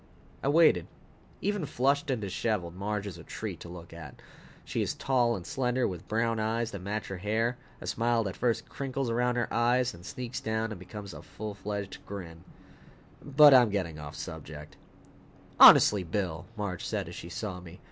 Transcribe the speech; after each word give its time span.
I 0.41 0.47
waited. 0.47 0.87
Even 1.41 1.67
flushed 1.67 2.09
and 2.09 2.19
disheveled, 2.23 2.73
Marge 2.73 3.05
is 3.05 3.19
a 3.19 3.23
treat 3.23 3.59
to 3.59 3.69
look 3.69 3.93
at. 3.93 4.19
She 4.65 4.81
is 4.81 4.95
tall 4.95 5.35
and 5.35 5.45
slender, 5.45 5.87
with 5.87 6.07
brown 6.07 6.39
eyes 6.39 6.71
that 6.71 6.81
match 6.81 7.05
her 7.09 7.17
hair, 7.17 7.59
a 7.79 7.85
smile 7.85 8.23
that 8.23 8.35
first 8.35 8.67
crinkles 8.67 9.11
around 9.11 9.35
her 9.35 9.47
eyes, 9.53 9.91
then 9.91 10.01
sneaks 10.01 10.39
down 10.41 10.71
and 10.71 10.79
becomes 10.79 11.13
a 11.13 11.21
full 11.21 11.53
fledged 11.53 12.03
grin 12.07 12.43
But 13.21 13.53
I'm 13.53 13.69
getting 13.69 13.99
off 13.99 14.15
the 14.15 14.21
subject. 14.21 14.75
"Honestly, 15.59 16.01
Bill!" 16.03 16.47
Marge 16.57 16.83
said 16.83 17.07
as 17.07 17.13
she 17.13 17.29
saw 17.29 17.59
me. 17.59 17.79